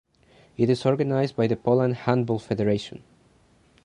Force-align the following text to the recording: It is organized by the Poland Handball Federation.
It 0.57 0.67
is 0.71 0.83
organized 0.83 1.35
by 1.35 1.45
the 1.45 1.55
Poland 1.55 1.93
Handball 1.93 2.39
Federation. 2.39 3.03